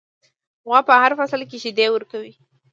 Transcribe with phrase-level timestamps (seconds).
[0.65, 2.33] غوا په هر فصل کې شیدې ورکوي.